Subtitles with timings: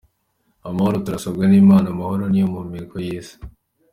[0.69, 3.35] Amahoro tuyasabwa n’Imana, amahoro niyo mpumeko y’isi.